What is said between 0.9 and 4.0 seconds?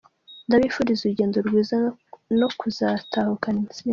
urugendo rwiza no kuzatahukana intsinzi.